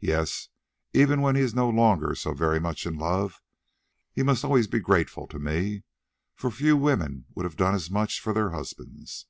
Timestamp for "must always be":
4.24-4.80